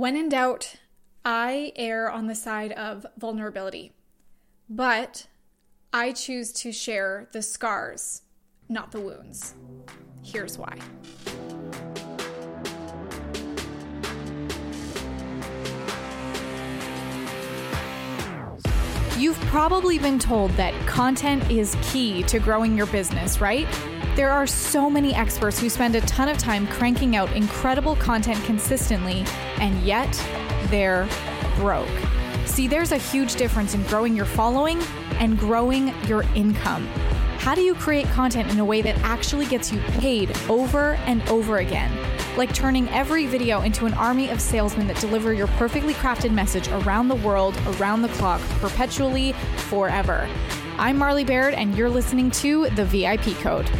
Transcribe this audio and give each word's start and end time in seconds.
When 0.00 0.16
in 0.16 0.30
doubt, 0.30 0.76
I 1.26 1.74
err 1.76 2.10
on 2.10 2.26
the 2.26 2.34
side 2.34 2.72
of 2.72 3.04
vulnerability, 3.18 3.92
but 4.66 5.26
I 5.92 6.12
choose 6.12 6.52
to 6.52 6.72
share 6.72 7.28
the 7.34 7.42
scars, 7.42 8.22
not 8.66 8.92
the 8.92 9.00
wounds. 9.00 9.54
Here's 10.22 10.56
why. 10.56 10.78
You've 19.18 19.38
probably 19.48 19.98
been 19.98 20.18
told 20.18 20.50
that 20.52 20.72
content 20.86 21.50
is 21.50 21.76
key 21.82 22.22
to 22.22 22.38
growing 22.38 22.74
your 22.74 22.86
business, 22.86 23.38
right? 23.42 23.68
There 24.20 24.30
are 24.30 24.46
so 24.46 24.90
many 24.90 25.14
experts 25.14 25.58
who 25.58 25.70
spend 25.70 25.94
a 25.94 26.02
ton 26.02 26.28
of 26.28 26.36
time 26.36 26.66
cranking 26.66 27.16
out 27.16 27.32
incredible 27.32 27.96
content 27.96 28.44
consistently, 28.44 29.24
and 29.58 29.82
yet 29.82 30.12
they're 30.68 31.08
broke. 31.56 31.88
See, 32.44 32.68
there's 32.68 32.92
a 32.92 32.98
huge 32.98 33.36
difference 33.36 33.72
in 33.72 33.82
growing 33.84 34.14
your 34.14 34.26
following 34.26 34.78
and 35.20 35.38
growing 35.38 35.94
your 36.06 36.24
income. 36.34 36.86
How 37.38 37.54
do 37.54 37.62
you 37.62 37.74
create 37.74 38.04
content 38.08 38.50
in 38.50 38.58
a 38.58 38.64
way 38.64 38.82
that 38.82 38.98
actually 38.98 39.46
gets 39.46 39.72
you 39.72 39.80
paid 39.92 40.36
over 40.50 40.96
and 41.06 41.26
over 41.30 41.56
again? 41.56 41.90
Like 42.36 42.52
turning 42.52 42.90
every 42.90 43.24
video 43.24 43.62
into 43.62 43.86
an 43.86 43.94
army 43.94 44.28
of 44.28 44.38
salesmen 44.38 44.86
that 44.88 45.00
deliver 45.00 45.32
your 45.32 45.46
perfectly 45.46 45.94
crafted 45.94 46.30
message 46.30 46.68
around 46.68 47.08
the 47.08 47.14
world, 47.14 47.58
around 47.78 48.02
the 48.02 48.08
clock, 48.08 48.42
perpetually, 48.60 49.32
forever. 49.70 50.28
I'm 50.76 50.98
Marley 50.98 51.24
Baird, 51.24 51.54
and 51.54 51.74
you're 51.74 51.88
listening 51.88 52.30
to 52.32 52.68
The 52.68 52.84
VIP 52.84 53.34
Code. 53.38 53.70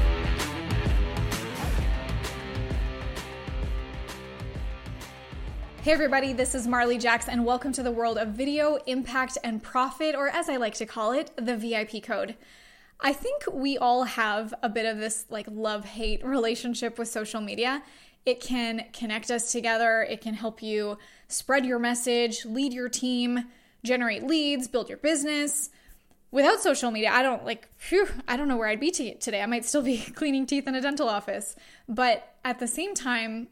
Hey, 5.83 5.93
everybody, 5.93 6.35
this 6.35 6.55
is 6.55 6.67
Marley 6.67 6.99
Jax, 6.99 7.27
and 7.27 7.47
welcome 7.47 7.73
to 7.73 7.83
the 7.83 7.91
world 7.91 8.19
of 8.19 8.29
video, 8.29 8.77
impact, 8.85 9.39
and 9.43 9.63
profit, 9.63 10.15
or 10.15 10.29
as 10.29 10.51
I 10.51 10.57
like 10.57 10.75
to 10.75 10.85
call 10.85 11.13
it, 11.13 11.31
the 11.37 11.57
VIP 11.57 12.03
Code. 12.03 12.37
I 13.01 13.15
think 13.15 13.45
we 13.51 13.79
all 13.79 14.05
have 14.05 14.53
a 14.63 14.69
bit 14.69 14.85
of 14.85 14.99
this 14.99 15.25
like 15.31 15.47
love 15.51 15.87
hate 15.87 16.23
relationship 16.23 16.99
with 16.99 17.09
social 17.09 17.41
media. 17.41 17.83
It 18.27 18.41
can 18.41 18.89
connect 18.93 19.31
us 19.31 19.53
together, 19.53 20.03
it 20.03 20.21
can 20.21 20.35
help 20.35 20.63
you 20.63 20.99
spread 21.29 21.65
your 21.65 21.79
message, 21.79 22.45
lead 22.45 22.75
your 22.75 22.91
team, 22.91 23.47
generate 23.83 24.25
leads, 24.25 24.69
build 24.69 24.91
your 24.91 24.99
business. 24.99 25.71
Without 26.31 26.61
social 26.61 26.91
media, 26.91 27.11
I 27.11 27.23
don't 27.23 27.47
like, 27.47 27.71
phew, 27.79 28.07
I 28.29 28.37
don't 28.37 28.49
know 28.49 28.59
where 28.59 28.69
I'd 28.69 28.81
be 28.81 28.91
today. 28.91 29.41
I 29.41 29.47
might 29.47 29.65
still 29.65 29.83
be 29.83 29.97
cleaning 30.15 30.45
teeth 30.45 30.69
in 30.69 30.75
a 30.75 30.83
dental 30.83 31.09
office. 31.09 31.57
But 31.89 32.35
at 32.45 32.59
the 32.59 32.69
same 32.69 32.95
time, 32.95 33.49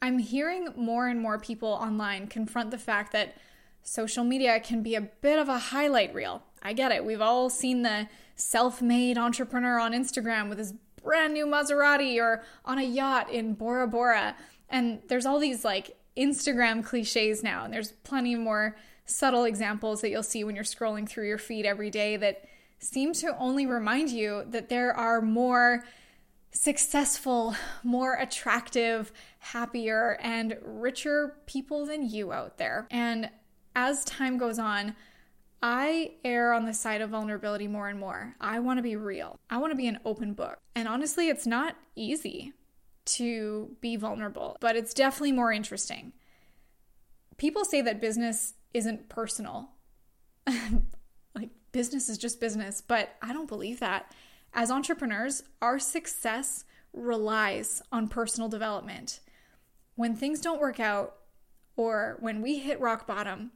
I'm 0.00 0.18
hearing 0.18 0.68
more 0.76 1.08
and 1.08 1.20
more 1.20 1.38
people 1.38 1.68
online 1.68 2.28
confront 2.28 2.70
the 2.70 2.78
fact 2.78 3.12
that 3.12 3.36
social 3.82 4.24
media 4.24 4.60
can 4.60 4.82
be 4.82 4.94
a 4.94 5.00
bit 5.00 5.38
of 5.38 5.48
a 5.48 5.58
highlight 5.58 6.14
reel. 6.14 6.42
I 6.62 6.72
get 6.72 6.92
it. 6.92 7.04
We've 7.04 7.20
all 7.20 7.50
seen 7.50 7.82
the 7.82 8.08
self 8.34 8.80
made 8.80 9.18
entrepreneur 9.18 9.78
on 9.78 9.92
Instagram 9.92 10.48
with 10.48 10.58
his 10.58 10.74
brand 11.02 11.34
new 11.34 11.46
Maserati 11.46 12.20
or 12.20 12.42
on 12.64 12.78
a 12.78 12.82
yacht 12.82 13.30
in 13.30 13.54
Bora 13.54 13.86
Bora. 13.86 14.36
And 14.68 15.00
there's 15.08 15.26
all 15.26 15.38
these 15.38 15.64
like 15.64 15.96
Instagram 16.16 16.84
cliches 16.84 17.42
now, 17.42 17.64
and 17.64 17.72
there's 17.72 17.92
plenty 17.92 18.34
more 18.34 18.76
subtle 19.06 19.44
examples 19.44 20.00
that 20.02 20.10
you'll 20.10 20.22
see 20.22 20.44
when 20.44 20.54
you're 20.54 20.64
scrolling 20.64 21.08
through 21.08 21.26
your 21.26 21.38
feed 21.38 21.64
every 21.64 21.90
day 21.90 22.16
that 22.16 22.44
seem 22.78 23.12
to 23.12 23.36
only 23.38 23.66
remind 23.66 24.10
you 24.10 24.44
that 24.48 24.68
there 24.68 24.92
are 24.94 25.20
more 25.20 25.84
successful, 26.52 27.54
more 27.82 28.14
attractive, 28.14 29.12
happier, 29.38 30.18
and 30.20 30.56
richer 30.62 31.36
people 31.46 31.86
than 31.86 32.08
you 32.08 32.32
out 32.32 32.58
there. 32.58 32.86
And 32.90 33.30
as 33.76 34.04
time 34.04 34.38
goes 34.38 34.58
on, 34.58 34.94
I 35.62 36.12
err 36.24 36.52
on 36.52 36.66
the 36.66 36.74
side 36.74 37.00
of 37.00 37.10
vulnerability 37.10 37.66
more 37.66 37.88
and 37.88 37.98
more. 37.98 38.34
I 38.40 38.60
want 38.60 38.78
to 38.78 38.82
be 38.82 38.96
real. 38.96 39.38
I 39.50 39.58
want 39.58 39.72
to 39.72 39.76
be 39.76 39.88
an 39.88 39.98
open 40.04 40.34
book. 40.34 40.58
And 40.74 40.86
honestly, 40.86 41.28
it's 41.28 41.46
not 41.46 41.76
easy 41.96 42.52
to 43.06 43.76
be 43.80 43.96
vulnerable, 43.96 44.56
but 44.60 44.76
it's 44.76 44.94
definitely 44.94 45.32
more 45.32 45.52
interesting. 45.52 46.12
People 47.36 47.64
say 47.64 47.80
that 47.82 48.00
business 48.00 48.54
isn't 48.74 49.08
personal. 49.08 49.70
like, 51.34 51.50
business 51.72 52.08
is 52.08 52.18
just 52.18 52.40
business, 52.40 52.80
but 52.86 53.10
I 53.22 53.32
don't 53.32 53.48
believe 53.48 53.80
that. 53.80 54.12
As 54.52 54.70
entrepreneurs, 54.70 55.42
our 55.60 55.78
success 55.78 56.64
relies 56.92 57.82
on 57.92 58.08
personal 58.08 58.48
development. 58.48 59.20
When 59.94 60.14
things 60.14 60.40
don't 60.40 60.60
work 60.60 60.80
out, 60.80 61.14
or 61.76 62.16
when 62.20 62.42
we 62.42 62.58
hit 62.58 62.80
rock 62.80 63.06
bottom, 63.06 63.52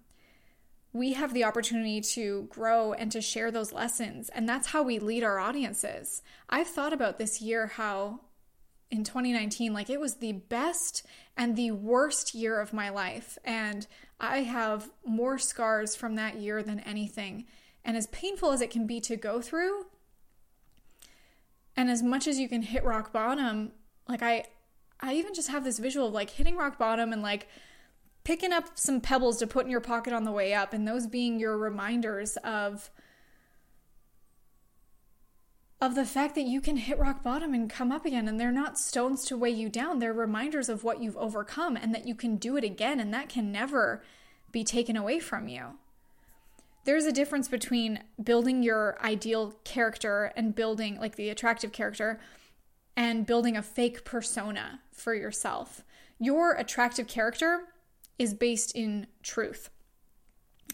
we 0.93 1.15
have 1.15 1.33
the 1.33 1.45
opportunity 1.45 2.01
to 2.01 2.47
grow 2.51 2.93
and 2.93 3.11
to 3.13 3.21
share 3.21 3.51
those 3.51 3.73
lessons. 3.73 4.29
And 4.29 4.49
that's 4.49 4.69
how 4.69 4.83
we 4.83 4.99
lead 4.99 5.25
our 5.25 5.39
audiences. 5.39 6.23
I've 6.49 6.69
thought 6.69 6.93
about 6.93 7.19
this 7.19 7.41
year 7.41 7.67
how 7.67 8.21
in 8.91 9.05
2019, 9.05 9.73
like 9.73 9.89
it 9.89 9.99
was 9.99 10.17
the 10.17 10.33
best 10.33 11.05
and 11.37 11.57
the 11.57 11.71
worst 11.71 12.35
year 12.35 12.61
of 12.61 12.75
my 12.75 12.91
life. 12.91 13.39
And 13.45 13.87
I 14.21 14.43
have 14.43 14.91
more 15.05 15.39
scars 15.39 15.97
from 15.97 16.15
that 16.17 16.37
year 16.37 16.63
than 16.63 16.81
anything. 16.81 17.47
And 17.85 17.97
as 17.97 18.07
painful 18.09 18.53
as 18.53 18.61
it 18.61 18.71
can 18.71 18.87
be 18.87 19.01
to 19.01 19.17
go 19.17 19.41
through, 19.41 19.87
and 21.77 21.91
as 21.91 22.03
much 22.03 22.27
as 22.27 22.39
you 22.39 22.49
can 22.49 22.63
hit 22.63 22.85
rock 22.85 23.13
bottom, 23.13 23.73
like 24.09 24.23
I 24.23 24.45
I 25.01 25.15
even 25.15 25.35
just 25.35 25.49
have 25.49 25.65
this 25.65 25.79
visual 25.79 26.09
of 26.09 26.13
like 26.13 26.31
hitting 26.31 26.57
rock 26.57 26.79
bottom 26.79 27.13
and 27.13 27.23
like 27.23 27.49
picking 28.25 28.53
up 28.53 28.71
some 28.75 29.01
pebbles 29.01 29.39
to 29.39 29.47
put 29.47 29.65
in 29.65 29.71
your 29.71 29.81
pocket 29.81 30.13
on 30.13 30.25
the 30.25 30.33
way 30.33 30.55
up, 30.55 30.73
and 30.73 30.87
those 30.87 31.07
being 31.07 31.41
your 31.41 31.57
reminders 31.57 32.37
of 32.39 32.91
of 35.81 35.97
the 35.97 36.05
fact 36.05 36.37
that 36.37 36.43
you 36.43 36.61
can 36.61 36.77
hit 36.77 36.97
rock 36.97 37.25
bottom 37.25 37.53
and 37.53 37.69
come 37.69 37.91
up 37.91 38.07
again 38.07 38.29
and 38.29 38.39
they're 38.39 38.53
not 38.53 38.79
stones 38.79 39.25
to 39.25 39.37
weigh 39.37 39.51
you 39.51 39.69
down. 39.69 39.99
They're 39.99 40.13
reminders 40.13 40.69
of 40.69 40.85
what 40.85 41.03
you've 41.03 41.17
overcome 41.17 41.77
and 41.77 41.93
that 41.93 42.07
you 42.07 42.15
can 42.15 42.37
do 42.37 42.57
it 42.57 42.63
again 42.63 43.01
and 43.01 43.13
that 43.13 43.29
can 43.29 43.51
never 43.51 44.01
be 44.53 44.63
taken 44.63 44.97
away 44.97 45.19
from 45.19 45.49
you 45.49 45.79
there's 46.85 47.05
a 47.05 47.13
difference 47.13 47.49
between 47.49 48.03
building 48.23 48.63
your 48.63 48.99
ideal 49.03 49.55
character 49.65 50.33
and 50.37 50.55
building 50.55 50.99
like 50.99 51.17
the 51.17 51.29
attractive 51.29 51.73
character 51.73 52.21
and 52.97 53.27
building 53.27 53.57
a 53.57 53.63
fake 53.63 54.05
persona 54.05 54.81
for 54.91 55.15
yourself 55.15 55.83
your 56.23 56.53
attractive 56.53 57.09
character 57.09 57.63
is 58.17 58.33
based 58.33 58.77
in 58.77 59.09
truth. 59.25 59.71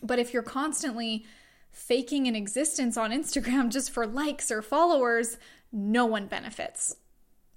But 0.03 0.19
if 0.19 0.35
you're 0.35 0.43
constantly 0.43 1.25
faking 1.73 2.29
an 2.29 2.37
existence 2.37 2.99
on 2.99 3.13
Instagram 3.13 3.69
just 3.71 3.91
for 3.91 4.07
likes 4.07 4.51
or 4.51 4.61
followers, 4.61 5.39
no 5.73 6.05
one 6.05 6.27
benefits, 6.27 6.97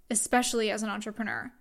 especially 0.09 0.71
as 0.71 0.83
an 0.83 0.89
entrepreneur. 0.89 1.51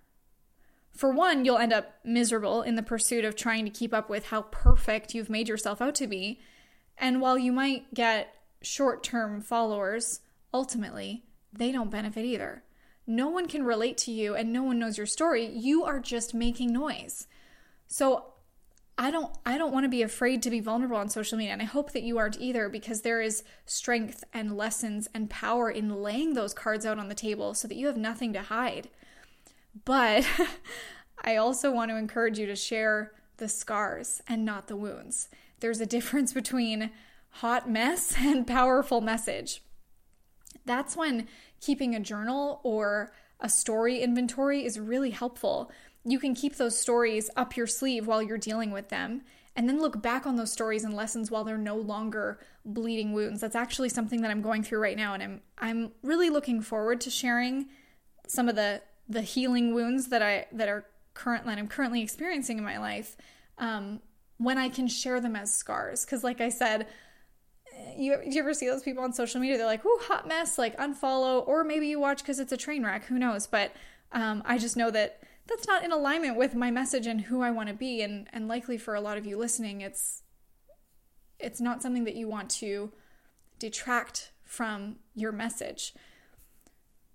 For 0.93 1.11
one, 1.11 1.43
you'll 1.43 1.57
end 1.57 1.73
up 1.73 1.95
miserable 2.05 2.61
in 2.61 2.75
the 2.75 2.83
pursuit 2.83 3.25
of 3.25 3.35
trying 3.35 3.65
to 3.65 3.71
keep 3.71 3.93
up 3.93 4.09
with 4.09 4.27
how 4.27 4.43
perfect 4.43 5.13
you've 5.13 5.29
made 5.29 5.49
yourself 5.49 5.81
out 5.81 5.95
to 5.95 6.07
be. 6.07 6.39
And 7.01 7.19
while 7.19 7.37
you 7.37 7.51
might 7.51 7.91
get 7.95 8.33
short 8.61 9.03
term 9.03 9.41
followers, 9.41 10.21
ultimately, 10.53 11.23
they 11.51 11.71
don't 11.71 11.89
benefit 11.89 12.23
either. 12.23 12.63
No 13.07 13.27
one 13.27 13.47
can 13.47 13.63
relate 13.63 13.97
to 13.99 14.11
you 14.11 14.35
and 14.35 14.53
no 14.53 14.61
one 14.61 14.77
knows 14.77 14.97
your 14.97 15.07
story. 15.07 15.47
You 15.47 15.83
are 15.83 15.99
just 15.99 16.35
making 16.35 16.71
noise. 16.71 17.27
So 17.87 18.25
I 18.97 19.09
don't 19.09 19.35
I 19.45 19.57
don't 19.57 19.73
want 19.73 19.85
to 19.85 19.89
be 19.89 20.03
afraid 20.03 20.43
to 20.43 20.51
be 20.51 20.59
vulnerable 20.59 20.97
on 20.97 21.09
social 21.09 21.39
media 21.39 21.53
and 21.53 21.61
I 21.61 21.65
hope 21.65 21.91
that 21.93 22.03
you 22.03 22.19
aren't 22.19 22.39
either 22.39 22.69
because 22.69 23.01
there 23.01 23.19
is 23.19 23.43
strength 23.65 24.23
and 24.31 24.55
lessons 24.55 25.09
and 25.15 25.29
power 25.29 25.71
in 25.71 26.03
laying 26.03 26.35
those 26.35 26.53
cards 26.53 26.85
out 26.85 26.99
on 26.99 27.09
the 27.09 27.15
table 27.15 27.55
so 27.55 27.67
that 27.67 27.77
you 27.77 27.87
have 27.87 27.97
nothing 27.97 28.31
to 28.33 28.43
hide. 28.43 28.89
But 29.85 30.27
I 31.23 31.37
also 31.37 31.71
want 31.71 31.89
to 31.89 31.97
encourage 31.97 32.37
you 32.37 32.45
to 32.45 32.55
share 32.55 33.13
the 33.41 33.49
scars 33.49 34.21
and 34.25 34.45
not 34.45 34.67
the 34.67 34.77
wounds. 34.77 35.27
There's 35.59 35.81
a 35.81 35.85
difference 35.85 36.31
between 36.41 36.91
hot 37.29 37.69
mess 37.69 38.15
and 38.19 38.47
powerful 38.47 39.01
message. 39.01 39.61
That's 40.65 40.95
when 40.95 41.27
keeping 41.59 41.93
a 41.93 41.99
journal 41.99 42.61
or 42.63 43.11
a 43.41 43.49
story 43.49 43.99
inventory 43.99 44.63
is 44.63 44.79
really 44.79 45.09
helpful 45.09 45.71
you 46.03 46.19
can 46.19 46.33
keep 46.33 46.55
those 46.55 46.79
stories 46.79 47.29
up 47.35 47.55
your 47.55 47.67
sleeve 47.67 48.07
while 48.07 48.23
you're 48.23 48.37
dealing 48.37 48.71
with 48.71 48.89
them 48.89 49.21
and 49.55 49.67
then 49.67 49.79
look 49.79 50.01
back 50.01 50.25
on 50.25 50.35
those 50.35 50.51
stories 50.51 50.83
and 50.83 50.93
lessons 50.95 51.29
while 51.29 51.43
they're 51.43 51.57
no 51.57 51.75
longer 51.75 52.39
bleeding 52.65 53.11
wounds. 53.11 53.41
That's 53.41 53.55
actually 53.55 53.89
something 53.89 54.21
that 54.21 54.31
I'm 54.31 54.41
going 54.41 54.63
through 54.63 54.79
right 54.79 54.97
now 54.97 55.13
and 55.13 55.21
I'm 55.21 55.41
I'm 55.57 55.91
really 56.01 56.29
looking 56.29 56.61
forward 56.61 57.01
to 57.01 57.09
sharing 57.09 57.67
some 58.27 58.49
of 58.49 58.55
the 58.55 58.81
the 59.07 59.21
healing 59.21 59.73
wounds 59.73 60.07
that 60.07 60.21
I 60.21 60.45
that 60.53 60.69
are 60.69 60.85
current 61.13 61.45
that 61.45 61.57
I'm 61.57 61.67
currently 61.67 62.01
experiencing 62.01 62.57
in 62.57 62.63
my 62.63 62.77
life 62.77 63.17
um, 63.57 64.01
when 64.37 64.57
I 64.57 64.69
can 64.69 64.87
share 64.87 65.19
them 65.19 65.35
as 65.35 65.53
scars. 65.53 66.05
Cuz 66.05 66.23
like 66.23 66.41
I 66.41 66.49
said 66.49 66.87
you, 67.97 68.17
you 68.25 68.39
ever 68.41 68.53
see 68.53 68.67
those 68.67 68.83
people 68.83 69.03
on 69.03 69.13
social 69.13 69.39
media? 69.39 69.57
They're 69.57 69.65
like, 69.65 69.85
"Ooh, 69.85 69.99
hot 70.01 70.27
mess," 70.27 70.57
like 70.57 70.77
unfollow 70.77 71.47
or 71.47 71.63
maybe 71.63 71.87
you 71.87 71.99
watch 71.99 72.23
cuz 72.23 72.39
it's 72.39 72.51
a 72.51 72.57
train 72.57 72.83
wreck, 72.83 73.05
who 73.05 73.17
knows, 73.17 73.47
but 73.47 73.71
um, 74.11 74.43
I 74.45 74.57
just 74.57 74.77
know 74.77 74.91
that 74.91 75.23
that's 75.47 75.67
not 75.67 75.83
in 75.83 75.91
alignment 75.91 76.37
with 76.37 76.53
my 76.53 76.71
message 76.71 77.07
and 77.07 77.21
who 77.21 77.41
I 77.41 77.51
want 77.51 77.69
to 77.69 77.75
be. 77.75 78.01
And 78.01 78.27
and 78.31 78.47
likely 78.47 78.77
for 78.77 78.95
a 78.95 79.01
lot 79.01 79.17
of 79.17 79.25
you 79.25 79.37
listening 79.37 79.81
it's 79.81 80.23
it's 81.39 81.59
not 81.59 81.81
something 81.81 82.03
that 82.03 82.15
you 82.15 82.27
want 82.27 82.49
to 82.51 82.91
detract 83.59 84.31
from 84.43 84.97
your 85.15 85.31
message. 85.31 85.93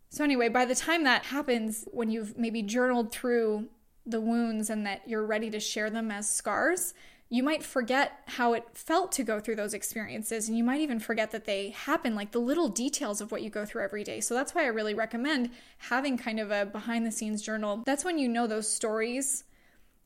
So 0.08 0.25
anyway, 0.25 0.48
by 0.48 0.64
the 0.64 0.75
time 0.75 1.04
that 1.04 1.26
happens 1.26 1.87
when 1.93 2.10
you've 2.10 2.37
maybe 2.38 2.62
journaled 2.62 3.12
through 3.12 3.69
the 4.06 4.20
wounds 4.20 4.70
and 4.70 4.87
that 4.87 5.03
you're 5.06 5.26
ready 5.26 5.50
to 5.50 5.61
share 5.61 5.91
them 5.91 6.11
as 6.11 6.29
scars, 6.29 6.94
you 7.29 7.43
might 7.43 7.62
forget 7.62 8.20
how 8.26 8.53
it 8.53 8.64
felt 8.73 9.11
to 9.12 9.25
go 9.25 9.41
through 9.41 9.56
those 9.56 9.75
experiences 9.75 10.49
and 10.49 10.56
you 10.56 10.62
might 10.62 10.81
even 10.81 11.00
forget 11.00 11.32
that 11.32 11.44
they 11.44 11.70
happen 11.70 12.14
like 12.14 12.31
the 12.31 12.38
little 12.38 12.69
details 12.69 13.20
of 13.20 13.32
what 13.32 13.43
you 13.43 13.50
go 13.50 13.64
through 13.64 13.82
every 13.82 14.05
day. 14.05 14.20
So 14.20 14.35
that's 14.35 14.55
why 14.55 14.62
i 14.62 14.69
really 14.69 14.94
recommend 14.94 15.50
having 15.79 16.17
kind 16.17 16.38
of 16.38 16.53
a 16.53 16.67
behind 16.67 17.05
the 17.05 17.11
scenes 17.11 17.43
journal. 17.43 17.82
That's 17.85 18.05
when 18.05 18.19
you 18.19 18.29
know 18.29 18.47
those 18.47 18.70
stories 18.73 19.43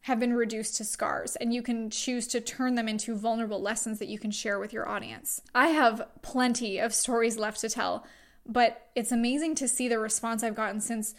have 0.03 0.19
been 0.19 0.33
reduced 0.33 0.77
to 0.79 0.85
scars 0.85 1.37
and 1.37 1.53
you 1.53 1.61
can 1.61 1.91
choose 1.91 2.27
to 2.29 2.41
turn 2.41 2.75
them 2.75 2.89
into 2.89 3.15
vulnerable 3.15 3.61
lessons 3.61 3.99
that 3.99 4.09
you 4.09 4.19
can 4.19 4.31
share 4.31 4.59
with 4.59 4.73
your 4.73 4.89
audience. 4.89 5.43
I 5.55 5.69
have 5.69 6.09
plenty 6.23 6.79
of 6.79 6.95
stories 6.95 7.39
left 7.39 7.61
to 7.61 7.69
tell 7.69 8.07
but 8.47 8.89
it's 8.95 9.13
amazing 9.13 9.55
to 9.55 9.69
see 9.69 9.89
the 9.89 9.99
response 9.99 10.43
i've 10.43 10.55
gotten 10.55 10.81
since 10.81 11.15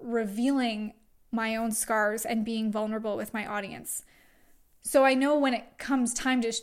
revealing 0.00 0.92
my 1.32 1.56
own 1.56 1.72
scars 1.72 2.24
and 2.24 2.44
being 2.44 2.70
vulnerable 2.72 3.16
with 3.16 3.32
my 3.32 3.46
audience 3.46 4.04
so 4.82 5.04
I 5.04 5.14
know 5.14 5.38
when 5.38 5.54
it 5.54 5.78
comes 5.78 6.14
time 6.14 6.40
to 6.42 6.52
sh- 6.52 6.60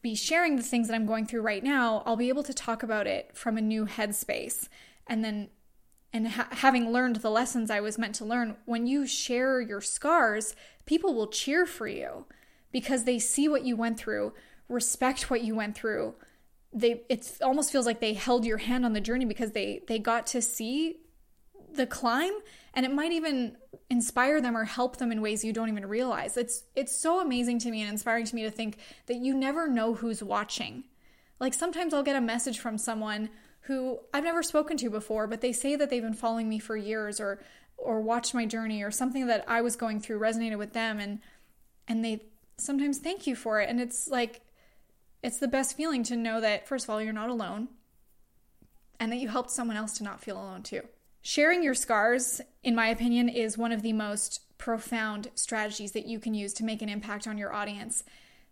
be 0.00 0.14
sharing 0.14 0.56
the 0.56 0.62
things 0.62 0.88
that 0.88 0.94
I'm 0.94 1.06
going 1.06 1.26
through 1.26 1.42
right 1.42 1.62
now, 1.62 2.02
I'll 2.06 2.16
be 2.16 2.28
able 2.28 2.42
to 2.44 2.54
talk 2.54 2.82
about 2.82 3.06
it 3.06 3.30
from 3.34 3.56
a 3.56 3.62
new 3.62 3.86
headspace. 3.86 4.68
And 5.06 5.24
then, 5.24 5.48
and 6.12 6.28
ha- 6.28 6.48
having 6.50 6.90
learned 6.90 7.16
the 7.16 7.30
lessons 7.30 7.70
I 7.70 7.80
was 7.80 7.98
meant 7.98 8.14
to 8.16 8.24
learn, 8.24 8.56
when 8.64 8.86
you 8.86 9.06
share 9.06 9.60
your 9.60 9.80
scars, 9.80 10.56
people 10.86 11.14
will 11.14 11.28
cheer 11.28 11.66
for 11.66 11.86
you 11.86 12.26
because 12.72 13.04
they 13.04 13.18
see 13.18 13.48
what 13.48 13.64
you 13.64 13.76
went 13.76 13.98
through, 13.98 14.32
respect 14.68 15.30
what 15.30 15.42
you 15.42 15.54
went 15.54 15.76
through. 15.76 16.14
They 16.72 17.02
it 17.10 17.36
almost 17.42 17.70
feels 17.70 17.84
like 17.84 18.00
they 18.00 18.14
held 18.14 18.46
your 18.46 18.56
hand 18.56 18.86
on 18.86 18.94
the 18.94 19.00
journey 19.00 19.26
because 19.26 19.52
they 19.52 19.82
they 19.88 19.98
got 19.98 20.26
to 20.28 20.40
see 20.40 21.00
the 21.74 21.86
climb 21.86 22.32
and 22.74 22.86
it 22.86 22.92
might 22.92 23.12
even 23.12 23.56
inspire 23.90 24.40
them 24.40 24.56
or 24.56 24.64
help 24.64 24.96
them 24.96 25.12
in 25.12 25.20
ways 25.20 25.44
you 25.44 25.52
don't 25.52 25.68
even 25.68 25.86
realize. 25.86 26.36
It's 26.36 26.64
it's 26.74 26.96
so 26.96 27.20
amazing 27.20 27.58
to 27.60 27.70
me 27.70 27.82
and 27.82 27.90
inspiring 27.90 28.24
to 28.26 28.34
me 28.34 28.42
to 28.42 28.50
think 28.50 28.78
that 29.06 29.16
you 29.16 29.34
never 29.34 29.68
know 29.68 29.94
who's 29.94 30.22
watching. 30.22 30.84
Like 31.38 31.54
sometimes 31.54 31.92
I'll 31.92 32.02
get 32.02 32.16
a 32.16 32.20
message 32.20 32.58
from 32.58 32.78
someone 32.78 33.28
who 33.62 33.98
I've 34.12 34.24
never 34.24 34.42
spoken 34.42 34.76
to 34.78 34.90
before, 34.90 35.26
but 35.26 35.40
they 35.40 35.52
say 35.52 35.76
that 35.76 35.90
they've 35.90 36.02
been 36.02 36.14
following 36.14 36.48
me 36.48 36.58
for 36.58 36.76
years 36.76 37.20
or 37.20 37.42
or 37.76 38.00
watched 38.00 38.32
my 38.32 38.46
journey 38.46 38.82
or 38.82 38.90
something 38.90 39.26
that 39.26 39.44
I 39.48 39.60
was 39.60 39.76
going 39.76 40.00
through 40.00 40.20
resonated 40.20 40.58
with 40.58 40.72
them 40.72 40.98
and 40.98 41.20
and 41.88 42.04
they 42.04 42.24
sometimes 42.56 42.98
thank 42.98 43.26
you 43.26 43.34
for 43.34 43.60
it 43.60 43.68
and 43.68 43.80
it's 43.80 44.08
like 44.08 44.40
it's 45.22 45.38
the 45.38 45.48
best 45.48 45.76
feeling 45.76 46.02
to 46.04 46.16
know 46.16 46.40
that 46.40 46.66
first 46.66 46.84
of 46.84 46.90
all 46.90 47.02
you're 47.02 47.12
not 47.12 47.28
alone 47.28 47.68
and 49.00 49.10
that 49.10 49.16
you 49.16 49.28
helped 49.28 49.50
someone 49.50 49.76
else 49.76 49.98
to 49.98 50.04
not 50.04 50.20
feel 50.20 50.36
alone 50.36 50.62
too. 50.62 50.82
Sharing 51.22 51.62
your 51.62 51.74
scars, 51.74 52.42
in 52.64 52.74
my 52.74 52.88
opinion, 52.88 53.28
is 53.28 53.56
one 53.56 53.70
of 53.70 53.82
the 53.82 53.92
most 53.92 54.40
profound 54.58 55.28
strategies 55.36 55.92
that 55.92 56.06
you 56.06 56.18
can 56.18 56.34
use 56.34 56.52
to 56.54 56.64
make 56.64 56.82
an 56.82 56.88
impact 56.88 57.28
on 57.28 57.38
your 57.38 57.54
audience. 57.54 58.02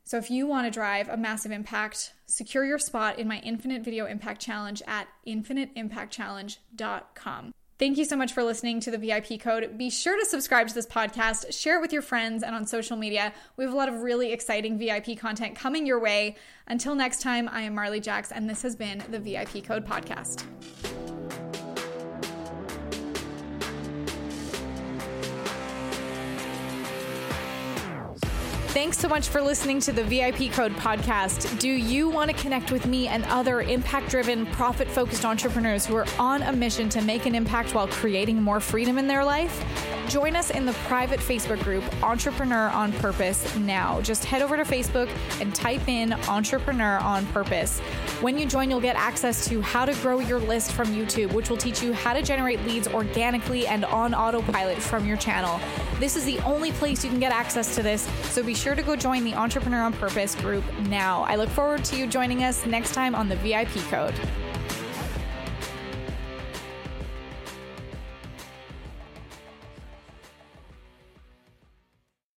So, 0.05 0.19
if 0.19 0.31
you 0.31 0.47
want 0.47 0.67
to 0.67 0.71
drive 0.71 1.09
a 1.09 1.17
massive 1.17 1.51
impact, 1.51 2.13
secure 2.27 2.65
your 2.65 2.79
spot 2.79 3.19
in 3.19 3.27
my 3.27 3.41
Infinite 3.41 3.83
Video 3.83 4.07
Impact 4.07 4.41
Challenge 4.41 4.81
at 4.87 5.09
infiniteimpactchallenge.com. 5.27 7.53
Thank 7.79 7.99
you 7.99 8.05
so 8.05 8.15
much 8.15 8.33
for 8.35 8.45
listening 8.45 8.79
to 8.81 8.93
the 8.93 8.99
VIP 8.99 9.41
code. 9.41 9.77
Be 9.77 9.91
sure 9.91 10.17
to 10.19 10.27
subscribe 10.27 10.69
to 10.69 10.75
this 10.75 10.87
podcast, 10.87 11.53
share 11.53 11.79
it 11.79 11.81
with 11.81 11.93
your 11.93 12.03
friends 12.03 12.45
and 12.45 12.55
on 12.55 12.67
social 12.67 12.97
media. 12.97 13.33
We 13.57 13.65
have 13.65 13.73
a 13.73 13.77
lot 13.77 13.89
of 13.89 14.03
really 14.03 14.33
exciting 14.33 14.79
VIP 14.79 15.19
content 15.19 15.57
coming 15.57 15.87
your 15.87 15.99
way. 15.99 16.37
Until 16.69 16.95
next 16.95 17.21
time, 17.21 17.49
I 17.51 17.63
am 17.63 17.75
Marley 17.75 17.99
Jax, 18.01 18.31
and 18.31 18.49
this 18.49 18.63
has 18.63 18.77
been 18.77 19.03
the 19.11 19.19
VIP 19.19 19.65
Code 19.65 19.85
Podcast. 19.87 20.45
Thanks 28.71 28.99
so 28.99 29.09
much 29.09 29.27
for 29.27 29.43
listening 29.43 29.81
to 29.81 29.91
the 29.91 30.05
VIP 30.05 30.53
Code 30.53 30.71
podcast. 30.77 31.59
Do 31.59 31.69
you 31.69 32.09
want 32.09 32.31
to 32.31 32.37
connect 32.37 32.71
with 32.71 32.87
me 32.87 33.09
and 33.09 33.25
other 33.25 33.63
impact 33.63 34.11
driven, 34.11 34.47
profit 34.47 34.87
focused 34.87 35.25
entrepreneurs 35.25 35.85
who 35.85 35.97
are 35.97 36.07
on 36.21 36.43
a 36.43 36.53
mission 36.53 36.89
to 36.91 37.01
make 37.03 37.27
an 37.27 37.35
impact 37.35 37.75
while 37.75 37.89
creating 37.89 38.41
more 38.41 38.61
freedom 38.61 38.97
in 38.97 39.09
their 39.09 39.25
life? 39.25 39.61
Join 40.11 40.35
us 40.35 40.51
in 40.51 40.67
the 40.67 40.73
private 40.73 41.21
Facebook 41.21 41.63
group 41.63 41.85
Entrepreneur 42.03 42.69
on 42.71 42.93
Purpose 42.95 43.55
now. 43.55 44.01
Just 44.01 44.25
head 44.25 44.43
over 44.43 44.57
to 44.57 44.65
Facebook 44.65 45.09
and 45.41 45.55
type 45.55 45.87
in 45.87 46.15
Entrepreneur 46.29 46.99
on 46.99 47.25
Purpose. 47.27 47.79
When 48.21 48.37
you 48.37 48.45
join, 48.45 48.71
you'll 48.71 48.81
get 48.81 48.97
access 48.97 49.47
to 49.47 49.63
how 49.63 49.85
to 49.85 49.95
grow 50.03 50.19
your 50.19 50.41
list 50.41 50.73
from 50.73 50.89
YouTube, 50.89 51.33
which 51.33 51.49
will 51.49 51.57
teach 51.57 51.81
you 51.81 51.93
how 51.93 52.13
to 52.13 52.23
generate 52.23 52.61
leads 52.67 52.89
organically 52.89 53.69
and 53.69 53.85
on 53.85 54.13
autopilot 54.13 54.79
from 54.79 55.07
your 55.07 55.17
channel. 55.17 55.61
This 56.01 56.17
is 56.17 56.25
the 56.25 56.41
only 56.41 56.73
place 56.73 57.05
you 57.05 57.11
can 57.11 57.21
get 57.21 57.31
access 57.31 57.77
to 57.77 57.83
this, 57.85 58.03
so 58.33 58.43
be 58.43 58.53
sure 58.53 58.75
to 58.75 58.83
go 58.83 58.97
join 58.97 59.23
the 59.23 59.35
Entrepreneur 59.35 59.83
on 59.83 59.93
Purpose 59.93 60.35
group 60.35 60.65
now. 60.89 61.23
I 61.23 61.37
look 61.37 61.51
forward 61.51 61.85
to 61.85 61.97
you 61.97 62.09
joining 62.09 62.43
us 62.43 62.67
next 62.67 62.95
time 62.95 63.15
on 63.15 63.29
the 63.29 63.37
VIP 63.37 63.77
Code. 63.89 64.15